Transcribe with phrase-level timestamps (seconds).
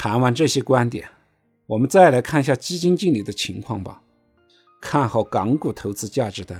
[0.00, 1.08] 谈完这些观点，
[1.66, 4.00] 我们再来看一下基金经理的情况吧。
[4.80, 6.56] 看好港股投资价值的，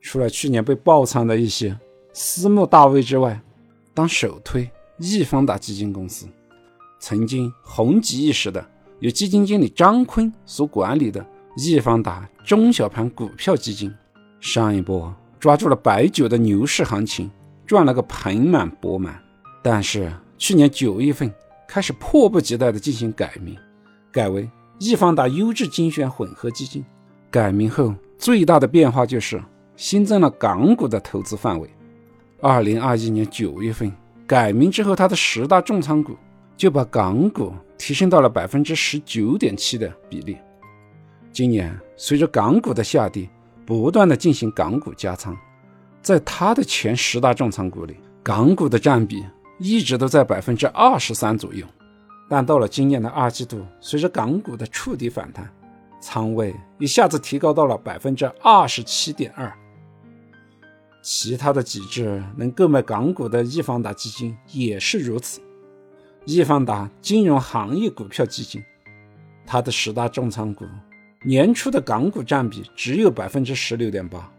[0.00, 1.76] 除了去年被爆仓的一些
[2.12, 3.40] 私募大 V 之外，
[3.92, 6.28] 当首推易方达基金公司，
[7.00, 8.64] 曾经红极一时的
[9.00, 11.26] 由基金经理张坤所管理的
[11.56, 13.92] 易方达中小盘股票基金，
[14.38, 17.28] 上一波抓住了白酒的牛市行情，
[17.66, 19.20] 赚了个盆满钵满。
[19.60, 21.34] 但是去年九月份
[21.72, 23.56] 开始迫不及待地进行改名，
[24.10, 24.50] 改为
[24.80, 26.84] 易方达优质精选混合基金。
[27.30, 29.40] 改名后最大的变化就是
[29.76, 31.70] 新增了港股的投资范围。
[32.40, 33.92] 二零二一年九月份
[34.26, 36.16] 改名之后，它的十大重仓股
[36.56, 40.36] 就把港股提升到了百分之十九点七的比例。
[41.30, 43.30] 今年随着港股的下跌，
[43.64, 45.36] 不断的进行港股加仓，
[46.02, 47.94] 在它的前十大重仓股里，
[48.24, 49.24] 港股的占比。
[49.60, 51.66] 一直都在百分之二十三左右，
[52.30, 55.46] 但到了今年的二季度，随着港股的触底反弹，
[56.00, 59.52] 仓位一下子提高到了百分之二十七点二。
[61.02, 65.40] 其他的几只能购买港股的易方达基金也是如此。
[66.24, 68.62] 易方达金融行业股票基金，
[69.46, 70.64] 它的十大重仓股
[71.22, 74.30] 年初的港股占比只有百分之十六点八，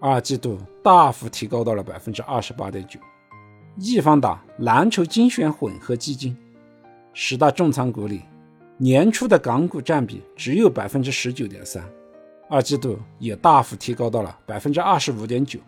[0.00, 2.98] 二季度大幅提高到了百分之二十八点九。
[3.76, 6.36] 易方达蓝筹精选混合基金
[7.12, 8.22] 十大重仓股里，
[8.76, 11.84] 年初的港股占比只有百分之十九点三，
[12.48, 15.58] 二季度也大幅提高到了百分之二十五点九。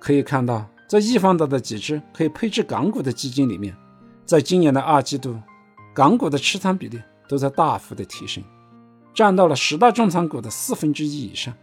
[0.00, 3.72] 可以看到，在易方达的几只可以配置港股的基金里面，
[4.24, 5.40] 在今年的二季度，
[5.94, 8.42] 港股的持仓比例都在大幅的提升，
[9.14, 11.54] 占到了十大重仓股的四分之一以上，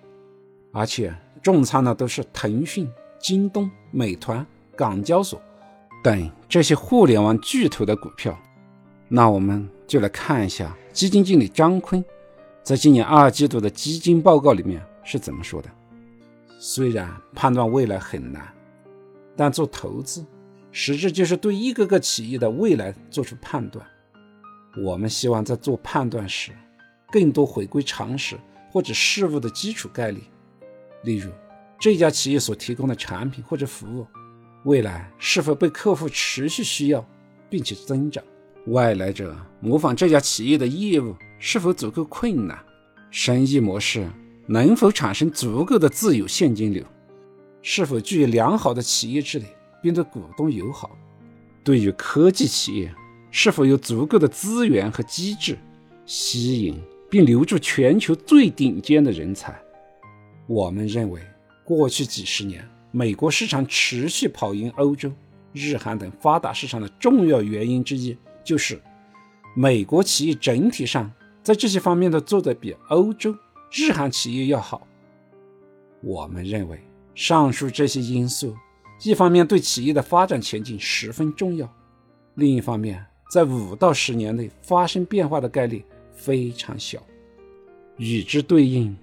[0.71, 2.89] 而且重仓的都是腾讯、
[3.19, 5.41] 京东、美团、港交所。
[6.05, 8.39] 等这些互联网巨头的股票，
[9.07, 12.05] 那我们就来看一下基金经理张坤
[12.61, 15.69] 在今年二季度的基金报告里面是怎么说的。
[16.59, 18.53] 虽然判断未来很难，
[19.35, 20.23] 但做投资
[20.71, 23.83] 实质就是对一个个企业的未来做出判断。
[24.85, 26.51] 我们希望在做判断时，
[27.11, 28.38] 更多回归常识
[28.71, 30.21] 或者事物的基础概率，
[31.01, 31.31] 例如
[31.79, 34.05] 这家企业所提供的产品或者服务。
[34.65, 37.07] 未来是否被客户持续需要，
[37.49, 38.23] 并且增长？
[38.67, 42.57] 外来者模仿这家企业的业务是否足够困难？
[43.11, 44.07] 生意模式
[44.47, 46.83] 能否产生足够的自有现金流？
[47.61, 49.45] 是否具有良好的企业治理，
[49.83, 50.97] 并对股东友好？
[51.63, 52.91] 对于科技企业，
[53.29, 55.57] 是否有足够的资源和机制
[56.07, 56.75] 吸引
[57.07, 59.55] 并留住全球最顶尖的人才？
[60.47, 61.21] 我们认为，
[61.63, 62.67] 过去几十年。
[62.95, 65.11] 美国市场持续跑赢欧洲、
[65.51, 68.81] 日韩等发达市场的重要原因之一，就是
[69.53, 71.11] 美国企业整体上
[71.44, 73.35] 在这些方面都做得比欧洲、
[73.69, 74.88] 日韩企业要好。
[76.00, 76.79] 我们认为，
[77.13, 78.56] 上述这些因素，
[79.03, 81.69] 一方面对企业的发展前景十分重要，
[82.35, 85.83] 另一方面，在五到十年内发生变化的概率
[86.13, 87.03] 非常小。
[87.97, 88.95] 与之对应，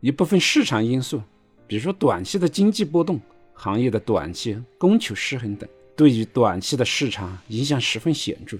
[0.00, 1.22] 一部分市场因素，
[1.66, 3.18] 比如说短期的经济波动。
[3.60, 8.56] 行业的短期供求失衡等，对于短期的市场影响十分显著，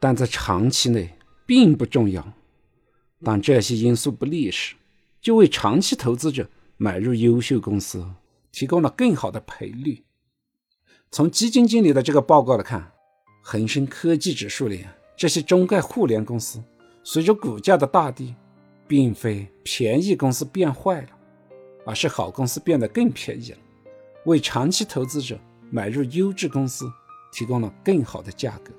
[0.00, 1.08] 但在长期内
[1.46, 2.32] 并不重要。
[3.22, 4.74] 当这些因素不利时，
[5.20, 8.04] 就为长期投资者买入优秀公司
[8.50, 10.02] 提供了更好的赔率。
[11.12, 12.90] 从基金经理的这个报告来看，
[13.42, 14.84] 恒生科技指数里
[15.16, 16.60] 这些中概互联公司，
[17.04, 18.34] 随着股价的大跌，
[18.88, 21.10] 并非便宜公司变坏了，
[21.86, 23.58] 而是好公司变得更便宜了。
[24.24, 25.38] 为长期投资者
[25.70, 26.90] 买入优质公司
[27.32, 28.72] 提供了更好的价格。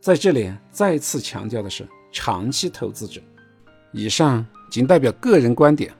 [0.00, 3.20] 在这里再次强调的是，长期投资者。
[3.92, 5.92] 以上仅代表个人观点，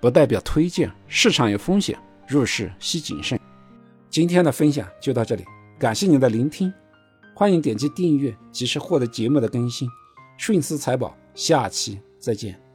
[0.00, 0.90] 不代表推荐。
[1.06, 3.38] 市场有风险，入市需谨慎。
[4.10, 5.44] 今天的分享就到这里，
[5.78, 6.72] 感谢您的聆听，
[7.34, 9.88] 欢迎点击订阅，及时获得节目的更新。
[10.36, 12.67] 顺思财宝，下期再见。